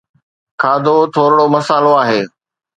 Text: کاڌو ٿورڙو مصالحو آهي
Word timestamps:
کاڌو 0.61 0.95
ٿورڙو 1.13 1.45
مصالحو 1.55 1.93
آهي 2.03 2.21